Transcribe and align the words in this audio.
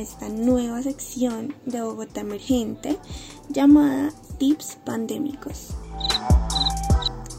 esta 0.00 0.30
nueva 0.30 0.82
sección 0.82 1.54
de 1.66 1.82
Bogotá 1.82 2.22
Emergente 2.22 2.98
llamada 3.50 4.10
Tips 4.38 4.78
Pandémicos. 4.84 5.74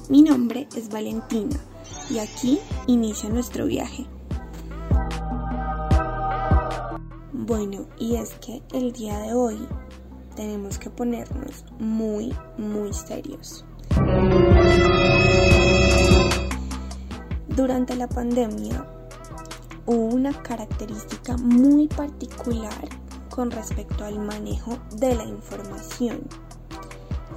Mi 0.09 0.21
nombre 0.21 0.67
es 0.75 0.89
Valentina 0.89 1.59
y 2.09 2.19
aquí 2.19 2.59
inicia 2.85 3.29
nuestro 3.29 3.65
viaje. 3.65 4.05
Bueno, 7.33 7.87
y 7.97 8.17
es 8.17 8.35
que 8.35 8.61
el 8.73 8.91
día 8.91 9.17
de 9.19 9.33
hoy 9.33 9.67
tenemos 10.35 10.77
que 10.77 10.91
ponernos 10.91 11.65
muy, 11.79 12.31
muy 12.57 12.93
serios. 12.93 13.65
Durante 17.47 17.95
la 17.95 18.07
pandemia 18.07 18.85
hubo 19.85 20.05
una 20.15 20.33
característica 20.41 21.37
muy 21.37 21.87
particular 21.87 22.89
con 23.29 23.49
respecto 23.51 24.03
al 24.03 24.19
manejo 24.19 24.77
de 24.95 25.15
la 25.15 25.23
información. 25.23 26.21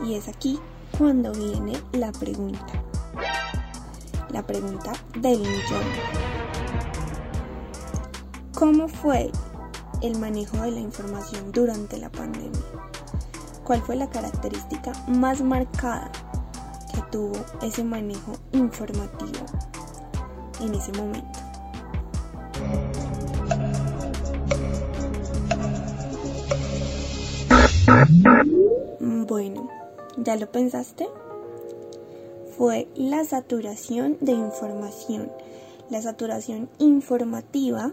Y 0.04 0.14
es 0.14 0.28
aquí 0.28 0.58
cuando 0.98 1.32
viene 1.32 1.80
la 1.92 2.12
pregunta. 2.12 2.66
La 4.30 4.44
pregunta 4.44 4.92
del 5.20 5.38
millón. 5.38 5.84
¿Cómo 8.54 8.88
fue 8.88 9.30
el 10.02 10.18
manejo 10.18 10.56
de 10.58 10.72
la 10.72 10.80
información 10.80 11.52
durante 11.52 11.98
la 11.98 12.10
pandemia? 12.10 12.60
¿Cuál 13.64 13.80
fue 13.82 13.96
la 13.96 14.10
característica 14.10 14.92
más 15.08 15.40
marcada 15.40 16.10
que 16.92 17.00
tuvo 17.10 17.34
ese 17.62 17.82
manejo 17.84 18.32
informativo 18.52 19.46
en 20.60 20.74
ese 20.74 20.92
momento? 20.92 21.43
Bueno, 29.26 29.70
¿ya 30.18 30.36
lo 30.36 30.52
pensaste? 30.52 31.08
Fue 32.58 32.88
la 32.94 33.24
saturación 33.24 34.18
de 34.20 34.32
información, 34.32 35.32
la 35.88 36.02
saturación 36.02 36.68
informativa 36.78 37.92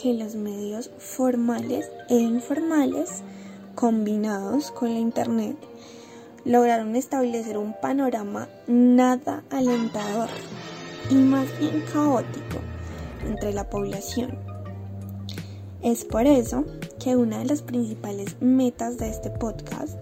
que 0.00 0.14
los 0.14 0.36
medios 0.36 0.92
formales 0.98 1.90
e 2.08 2.14
informales 2.14 3.22
combinados 3.74 4.70
con 4.70 4.92
la 4.92 5.00
Internet 5.00 5.56
lograron 6.44 6.94
establecer 6.94 7.58
un 7.58 7.74
panorama 7.80 8.48
nada 8.68 9.42
alentador 9.50 10.28
y 11.10 11.16
más 11.16 11.46
bien 11.58 11.82
caótico 11.92 12.58
entre 13.26 13.52
la 13.52 13.68
población. 13.68 14.38
Es 15.82 16.04
por 16.04 16.26
eso 16.26 16.64
que 17.00 17.16
una 17.16 17.38
de 17.38 17.46
las 17.46 17.62
principales 17.62 18.36
metas 18.40 18.96
de 18.98 19.08
este 19.08 19.30
podcast 19.30 19.98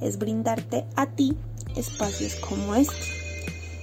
es 0.00 0.18
brindarte 0.18 0.86
a 0.96 1.06
ti 1.06 1.36
espacios 1.76 2.36
como 2.36 2.74
este, 2.74 2.94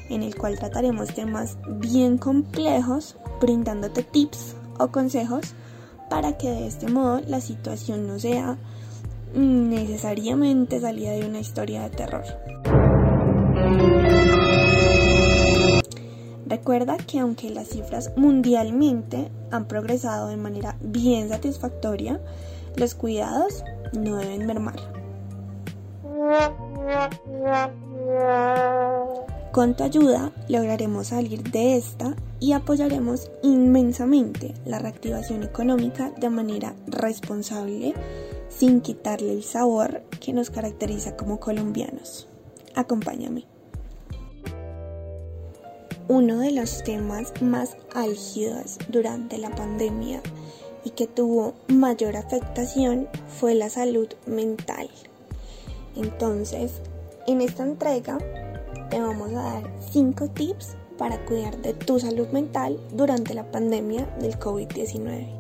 en 0.10 0.24
el 0.24 0.36
cual 0.36 0.58
trataremos 0.58 1.14
temas 1.14 1.58
bien 1.80 2.18
complejos, 2.18 3.18
brindándote 3.42 4.04
tips 4.04 4.56
o 4.80 4.90
consejos 4.90 5.54
para 6.10 6.38
que 6.38 6.50
de 6.50 6.68
este 6.68 6.88
modo 6.88 7.22
la 7.28 7.42
situación 7.42 8.08
no 8.08 8.20
sea 8.20 8.58
necesariamente 9.34 10.80
salida 10.80 11.12
de 11.12 11.28
una 11.28 11.40
historia 11.40 11.84
de 11.84 11.90
terror. 11.90 12.24
Recuerda 16.46 16.98
que 16.98 17.20
aunque 17.20 17.50
las 17.50 17.68
cifras 17.68 18.12
mundialmente 18.16 19.30
han 19.52 19.68
progresado 19.68 20.30
de 20.30 20.38
manera 20.38 20.78
bien 20.80 21.28
satisfactoria, 21.30 22.22
los 22.78 22.96
cuidados 22.96 23.64
no 23.94 24.16
deben 24.16 24.46
mermar. 24.46 24.97
Con 29.52 29.76
tu 29.76 29.84
ayuda 29.84 30.32
lograremos 30.48 31.08
salir 31.08 31.42
de 31.44 31.78
esta 31.78 32.16
y 32.40 32.52
apoyaremos 32.52 33.32
inmensamente 33.42 34.54
la 34.66 34.78
reactivación 34.78 35.42
económica 35.44 36.12
de 36.12 36.30
manera 36.30 36.76
responsable 36.86 37.94
sin 38.50 38.82
quitarle 38.82 39.34
el 39.34 39.44
sabor 39.44 40.04
que 40.20 40.34
nos 40.34 40.50
caracteriza 40.52 41.16
como 41.16 41.40
colombianos. 41.40 42.28
Acompáñame. 42.76 43.46
Uno 46.08 46.38
de 46.38 46.52
los 46.52 46.84
temas 46.84 47.34
más 47.42 47.76
álgidos 47.96 48.78
durante 48.90 49.38
la 49.40 49.50
pandemia 49.50 50.22
y 50.84 50.92
que 50.92 51.08
tuvo 51.08 51.56
mayor 51.68 52.16
afectación 52.16 53.10
fue 53.28 53.56
la 53.56 53.70
salud 53.70 54.08
mental. 54.26 54.90
Entonces, 55.98 56.82
en 57.26 57.42
esta 57.42 57.64
entrega 57.64 58.18
te 58.90 59.02
vamos 59.02 59.32
a 59.34 59.42
dar 59.42 59.72
5 59.92 60.30
tips 60.30 60.78
para 60.98 61.24
cuidar 61.26 61.58
de 61.58 61.74
tu 61.74 62.00
salud 62.00 62.28
mental 62.30 62.80
durante 62.94 63.34
la 63.34 63.52
pandemia 63.52 64.06
del 64.20 64.40
COVID-19. 64.40 65.38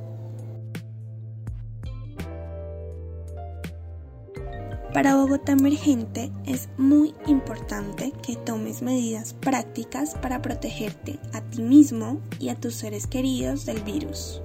Para 4.93 5.15
Bogotá 5.15 5.51
Emergente 5.51 6.31
es 6.45 6.69
muy 6.77 7.13
importante 7.27 8.11
que 8.25 8.35
tomes 8.35 8.81
medidas 8.81 9.33
prácticas 9.33 10.15
para 10.15 10.41
protegerte 10.41 11.19
a 11.33 11.41
ti 11.41 11.61
mismo 11.61 12.19
y 12.39 12.49
a 12.49 12.55
tus 12.55 12.75
seres 12.75 13.05
queridos 13.05 13.65
del 13.67 13.83
virus. 13.83 14.41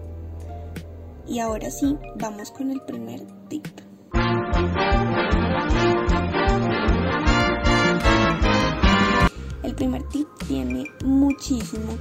Y 1.26 1.38
ahora 1.38 1.70
sí, 1.70 1.96
vamos 2.16 2.50
con 2.50 2.70
el 2.70 2.82
primer 2.82 3.22
tip. 3.48 3.66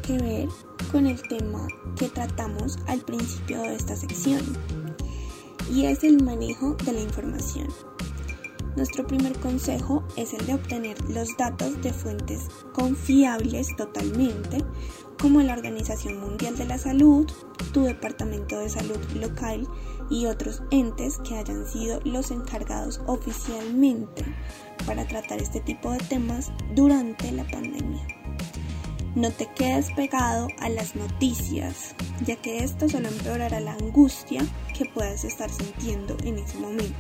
Que 0.02 0.18
ver 0.18 0.50
con 0.92 1.08
el 1.08 1.22
tema 1.24 1.68
que 1.96 2.10
tratamos 2.10 2.78
al 2.88 3.00
principio 3.02 3.62
de 3.62 3.76
esta 3.76 3.96
sección 3.96 4.42
y 5.72 5.86
es 5.86 6.04
el 6.04 6.24
manejo 6.24 6.76
de 6.86 6.94
la 6.94 7.02
información. 7.02 7.68
Nuestro 8.76 9.06
primer 9.06 9.38
consejo 9.40 10.04
es 10.16 10.34
el 10.34 10.46
de 10.46 10.54
obtener 10.54 10.98
los 11.10 11.36
datos 11.38 11.82
de 11.82 11.92
fuentes 11.92 12.48
confiables 12.74 13.68
totalmente, 13.76 14.64
como 15.20 15.42
la 15.42 15.54
Organización 15.54 16.20
Mundial 16.22 16.58
de 16.58 16.66
la 16.66 16.78
Salud, 16.78 17.30
tu 17.74 17.84
Departamento 17.84 18.58
de 18.58 18.70
Salud 18.70 18.98
local 19.16 19.68
y 20.10 20.26
otros 20.26 20.64
entes 20.72 21.18
que 21.20 21.38
hayan 21.38 21.68
sido 21.68 22.00
los 22.06 22.32
encargados 22.32 23.02
oficialmente 23.08 24.24
para 24.86 25.06
tratar 25.06 25.42
este 25.42 25.60
tipo 25.60 25.92
de 25.92 26.00
temas 26.00 26.52
durante 26.74 27.32
la 27.32 27.44
pandemia. 27.44 28.21
No 29.14 29.30
te 29.30 29.46
quedes 29.46 29.92
pegado 29.92 30.48
a 30.60 30.70
las 30.70 30.96
noticias, 30.96 31.96
ya 32.26 32.38
que 32.38 32.64
esto 32.64 32.88
solo 32.88 33.10
empeorará 33.10 33.60
la 33.60 33.74
angustia 33.74 34.42
que 34.78 34.86
puedas 34.86 35.26
estar 35.26 35.50
sintiendo 35.50 36.16
en 36.24 36.38
ese 36.38 36.58
momento. 36.58 36.96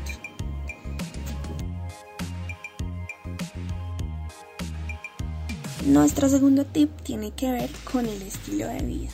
Nuestro 5.85 6.27
segundo 6.27 6.66
tip 6.66 6.91
tiene 7.01 7.31
que 7.31 7.50
ver 7.50 7.69
con 7.89 8.05
el 8.05 8.21
estilo 8.23 8.67
de 8.67 8.83
vida. 8.83 9.11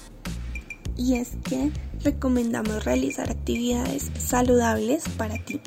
Y 0.98 1.18
es 1.18 1.38
que 1.44 1.72
recomendamos 2.04 2.84
realizar 2.84 3.30
actividades 3.30 4.10
saludables 4.18 5.04
para 5.18 5.38
ti. 5.46 5.62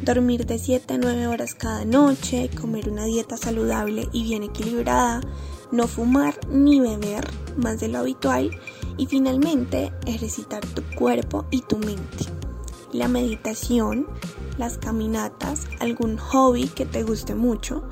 Dormir 0.00 0.46
de 0.46 0.60
7 0.60 0.94
a 0.94 0.98
9 0.98 1.26
horas 1.26 1.56
cada 1.56 1.84
noche, 1.84 2.48
comer 2.60 2.88
una 2.88 3.06
dieta 3.06 3.36
saludable 3.36 4.08
y 4.12 4.22
bien 4.22 4.44
equilibrada, 4.44 5.20
no 5.70 5.86
fumar 5.86 6.38
ni 6.48 6.80
beber 6.80 7.28
más 7.56 7.80
de 7.80 7.88
lo 7.88 7.98
habitual 7.98 8.50
y 8.96 9.06
finalmente 9.06 9.92
ejercitar 10.06 10.64
tu 10.66 10.82
cuerpo 10.96 11.46
y 11.50 11.62
tu 11.62 11.78
mente. 11.78 12.26
La 12.92 13.08
meditación, 13.08 14.06
las 14.56 14.78
caminatas, 14.78 15.66
algún 15.80 16.16
hobby 16.16 16.68
que 16.68 16.86
te 16.86 17.02
guste 17.02 17.34
mucho 17.34 17.82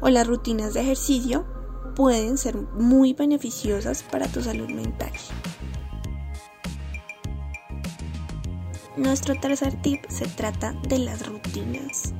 o 0.00 0.08
las 0.08 0.26
rutinas 0.26 0.74
de 0.74 0.80
ejercicio 0.80 1.44
pueden 1.94 2.38
ser 2.38 2.56
muy 2.56 3.12
beneficiosas 3.12 4.02
para 4.02 4.28
tu 4.28 4.42
salud 4.42 4.68
mental. 4.68 5.12
Nuestro 8.96 9.38
tercer 9.38 9.80
tip 9.82 10.04
se 10.08 10.26
trata 10.26 10.72
de 10.88 10.98
las 10.98 11.26
rutinas. 11.26 12.14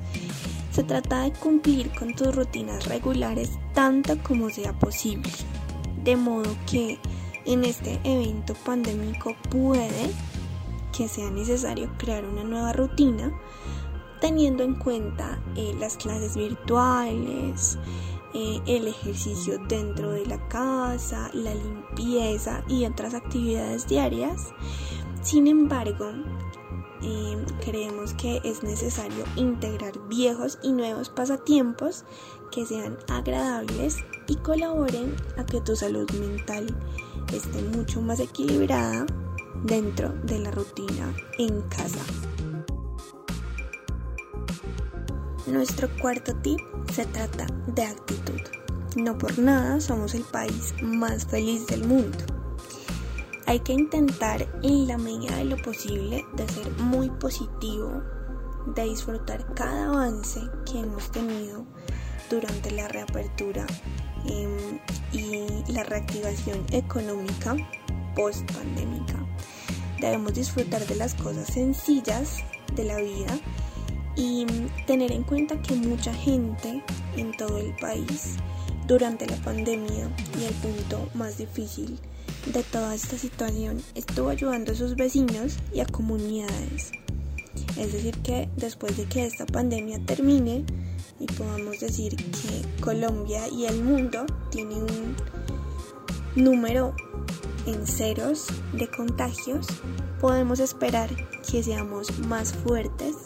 Se 0.77 0.85
trata 0.85 1.23
de 1.23 1.33
cumplir 1.33 1.91
con 1.99 2.15
tus 2.15 2.37
rutinas 2.37 2.85
regulares 2.85 3.59
tanto 3.73 4.15
como 4.23 4.51
sea 4.51 4.79
posible. 4.79 5.31
De 6.05 6.17
modo 6.17 6.55
que 6.71 6.99
en 7.47 7.65
este 7.65 7.99
evento 8.05 8.53
pandémico 8.63 9.35
puede 9.49 10.11
que 10.95 11.09
sea 11.09 11.31
necesario 11.31 11.91
crear 11.97 12.27
una 12.27 12.45
nueva 12.45 12.75
rutina 12.75 13.33
teniendo 14.21 14.65
en 14.65 14.75
cuenta 14.75 15.43
eh, 15.57 15.75
las 15.81 15.97
clases 15.97 16.37
virtuales, 16.37 17.79
eh, 18.35 18.61
el 18.67 18.89
ejercicio 18.89 19.59
dentro 19.69 20.11
de 20.11 20.27
la 20.27 20.47
casa, 20.49 21.31
la 21.33 21.55
limpieza 21.55 22.63
y 22.69 22.85
otras 22.85 23.15
actividades 23.15 23.89
diarias. 23.89 24.53
Sin 25.23 25.47
embargo, 25.47 26.13
eh, 27.07 27.37
creemos 27.65 28.15
que 28.15 28.41
es 28.45 28.63
necesario 28.63 29.25
integrar 29.37 29.97
viejos 30.09 30.59
y 30.63 30.73
nuevos 30.73 31.09
pasatiempos 31.09 32.05
que 32.51 32.67
sean 32.67 32.99
agradables 33.09 33.99
y 34.27 34.37
colaboren 34.37 35.15
a 35.37 35.47
que 35.47 35.61
tu 35.61 35.77
salud 35.77 36.11
mental 36.13 36.67
esté 37.33 37.63
mucho 37.77 38.03
más 38.03 38.19
equilibrada 38.19 39.07
dentro 39.63 40.13
de 40.25 40.41
la 40.41 40.51
rutina 40.51 41.15
en 41.39 41.63
casa. 41.63 42.05
Nuestro 45.47 45.89
cuarto 46.01 46.35
tip 46.43 46.59
se 46.93 47.07
trata 47.07 47.47
de 47.69 47.85
actitud. 47.85 48.41
No 48.97 49.17
por 49.17 49.39
nada 49.39 49.81
somos 49.81 50.15
el 50.15 50.25
país 50.25 50.75
más 50.83 51.25
feliz 51.25 51.67
del 51.69 51.87
mundo. 51.87 52.36
Hay 53.49 53.61
que 53.61 53.73
intentar 53.73 54.49
en 54.65 54.89
la 54.89 54.99
medida 54.99 55.37
de 55.37 55.45
lo 55.45 55.57
posible 55.59 56.25
de 56.35 56.49
ser 56.49 56.69
muy 56.79 57.09
positivo, 57.11 58.03
de 58.75 58.85
disfrutar 58.85 59.55
cada 59.55 59.87
avance 59.87 60.41
que 60.65 60.81
hemos 60.81 61.09
tenido 61.13 61.65
durante 62.29 62.73
la 62.73 62.89
reapertura 62.89 63.65
em, 64.25 64.81
y 65.13 65.73
la 65.73 65.85
reactivación 65.85 66.67
económica 66.73 67.55
post 68.17 68.51
pandémica. 68.53 69.15
Debemos 70.01 70.35
disfrutar 70.35 70.85
de 70.85 70.97
las 70.97 71.15
cosas 71.15 71.47
sencillas 71.47 72.39
de 72.75 72.83
la 72.83 72.97
vida 72.97 73.39
y 74.17 74.45
tener 74.89 75.13
en 75.13 75.23
cuenta 75.23 75.63
que 75.63 75.77
mucha 75.77 76.13
gente 76.13 76.83
en 77.17 77.37
todo 77.37 77.59
el 77.59 77.77
país 77.77 78.39
durante 78.89 79.25
la 79.27 79.37
pandemia 79.37 80.11
y 80.37 80.45
el 80.45 80.55
punto 80.55 81.09
más 81.15 81.39
difícil 81.39 82.01
de 82.53 82.63
toda 82.63 82.95
esta 82.95 83.19
situación 83.19 83.83
estuvo 83.95 84.29
ayudando 84.29 84.73
a 84.73 84.75
sus 84.75 84.97
vecinos 84.97 85.57
y 85.73 85.81
a 85.81 85.87
comunidades. 85.87 86.93
Es 87.77 87.93
decir, 87.93 88.17
que 88.19 88.49
después 88.57 88.97
de 88.97 89.05
que 89.05 89.27
esta 89.27 89.47
pandemia 89.47 89.99
termine 90.05 90.65
y 91.19 91.27
podamos 91.27 91.81
decir 91.81 92.17
que 92.17 92.81
Colombia 92.81 93.49
y 93.49 93.67
el 93.67 93.83
mundo 93.83 94.27
tienen 94.51 94.83
un 94.83 95.17
número 96.35 96.95
en 97.67 97.87
ceros 97.87 98.47
de 98.73 98.89
contagios, 98.89 99.67
podemos 100.21 100.61
esperar 100.61 101.11
que 101.51 101.63
seamos 101.63 102.19
más 102.21 102.53
fuertes 102.53 103.17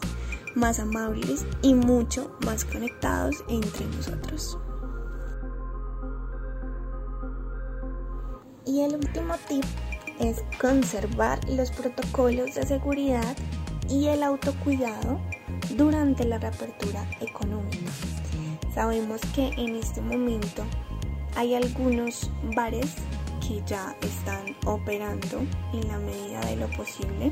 más 0.55 0.81
amables 0.81 1.47
y 1.63 1.75
mucho 1.75 2.37
más 2.45 2.65
conectados 2.65 3.45
entre 3.49 3.87
nosotros. 3.87 4.59
Y 8.71 8.83
el 8.83 8.95
último 8.95 9.35
tip 9.49 9.65
es 10.21 10.45
conservar 10.61 11.41
los 11.49 11.73
protocolos 11.73 12.55
de 12.55 12.65
seguridad 12.65 13.37
y 13.89 14.07
el 14.07 14.23
autocuidado 14.23 15.21
durante 15.77 16.25
la 16.25 16.39
reapertura 16.39 17.05
económica. 17.21 17.91
Sabemos 18.73 19.21
que 19.35 19.49
en 19.57 19.75
este 19.75 20.01
momento 20.01 20.63
hay 21.35 21.57
algunos 21.57 22.31
bares 22.55 22.95
que 23.41 23.61
ya 23.67 23.97
están 24.03 24.55
operando 24.65 25.41
en 25.73 25.89
la 25.89 25.99
medida 25.99 26.41
de 26.43 26.55
lo 26.55 26.71
posible 26.71 27.31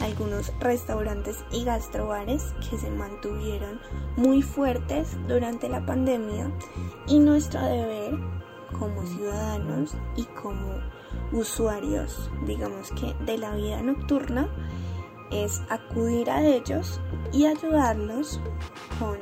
algunos 0.00 0.52
restaurantes 0.60 1.38
y 1.50 1.64
gastrobares 1.64 2.54
que 2.70 2.78
se 2.78 2.88
mantuvieron 2.88 3.80
muy 4.16 4.42
fuertes 4.42 5.16
durante 5.26 5.68
la 5.68 5.84
pandemia 5.84 6.52
y 7.08 7.18
nuestro 7.18 7.60
deber 7.62 8.37
como 8.78 9.04
ciudadanos 9.06 9.94
y 10.16 10.24
como 10.24 10.80
usuarios, 11.32 12.30
digamos 12.46 12.90
que 12.92 13.14
de 13.24 13.38
la 13.38 13.54
vida 13.54 13.82
nocturna, 13.82 14.48
es 15.30 15.60
acudir 15.68 16.30
a 16.30 16.42
ellos 16.42 17.00
y 17.32 17.46
ayudarlos 17.46 18.40
con, 18.98 19.18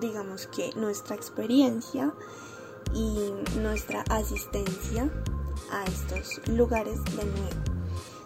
digamos 0.00 0.46
que, 0.48 0.70
nuestra 0.76 1.16
experiencia 1.16 2.12
y 2.94 3.32
nuestra 3.58 4.02
asistencia 4.10 5.10
a 5.72 5.84
estos 5.84 6.46
lugares 6.48 7.02
de 7.16 7.24
nuevo. 7.24 7.80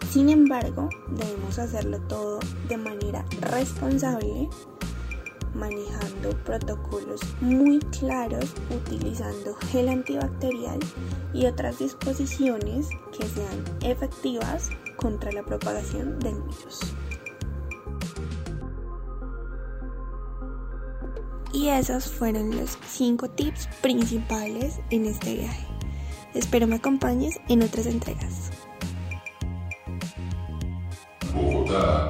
Sin 0.09 0.29
embargo, 0.29 0.89
debemos 1.09 1.59
hacerlo 1.59 1.99
todo 2.07 2.39
de 2.67 2.77
manera 2.77 3.25
responsable, 3.41 4.49
manejando 5.55 6.29
protocolos 6.43 7.21
muy 7.41 7.79
claros, 7.99 8.53
utilizando 8.69 9.55
gel 9.71 9.89
antibacterial 9.89 10.79
y 11.33 11.45
otras 11.45 11.79
disposiciones 11.79 12.87
que 13.17 13.25
sean 13.27 13.63
efectivas 13.81 14.69
contra 14.97 15.31
la 15.31 15.43
propagación 15.43 16.19
del 16.19 16.35
virus. 16.35 16.79
Y 21.53 21.69
esos 21.69 22.05
fueron 22.05 22.55
los 22.55 22.77
5 22.85 23.29
tips 23.29 23.67
principales 23.81 24.79
en 24.89 25.05
este 25.05 25.35
viaje. 25.35 25.65
Espero 26.33 26.67
me 26.67 26.75
acompañes 26.75 27.39
en 27.47 27.63
otras 27.63 27.85
entregas. 27.85 28.51
Bogotá. 31.33 32.09